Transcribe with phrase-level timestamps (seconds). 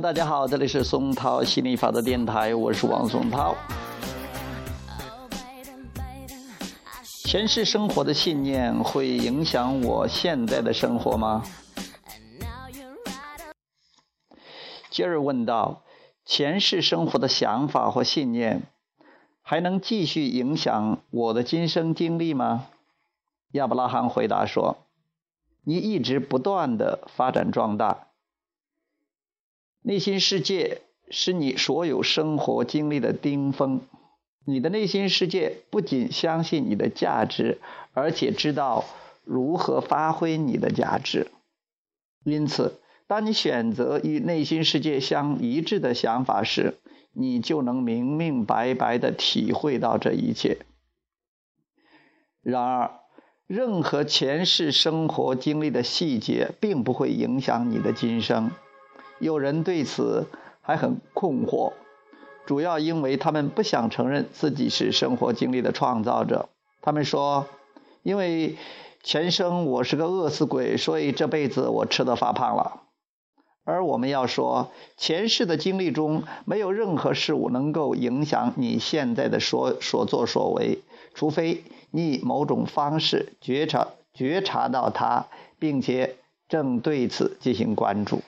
[0.00, 3.56] 大家好，这里是松涛心理法的电台，我是王松涛。
[7.24, 11.42] 前世生活的信念会影响我现在的生活吗？
[14.90, 15.82] 杰尔问道
[16.26, 18.64] ：“前世生活的想法或信念，
[19.40, 22.66] 还能继续影响我的今生经历吗？”
[23.52, 24.76] 亚伯拉罕回答说
[25.64, 28.05] ：“你一直不断的发展壮大，
[29.86, 33.82] 内心世界是你所有生活经历的巅峰。
[34.44, 37.60] 你的内心世界不仅相信你的价值，
[37.92, 38.84] 而且知道
[39.22, 41.28] 如何发挥你的价值。
[42.24, 46.74] 因此。”当你选择与内心世界相一致的想法时，
[47.12, 50.58] 你就能明明白白的体会到这一切。
[52.42, 52.90] 然而，
[53.46, 58.50] 任何前世生活经历的细节并不会影响你的今生。
[59.18, 60.26] 有人对此
[60.60, 61.72] 还很困惑，
[62.44, 66.48] 主要因为他们不想承认自己是生活经历的创造者。
[66.82, 67.46] 他们说
[68.04, 68.56] ：“因为
[69.02, 72.82] 前生我是个饿死鬼，所以这辈子我吃的发胖了。”
[73.64, 80.78] 而我们要说，前世的经历中没有任何事物能够影响你现在的所所作所为，
[81.14, 85.26] 除非你以某种方式觉察觉察到它，
[85.58, 86.14] 并且
[86.48, 88.22] 正对此进行关注。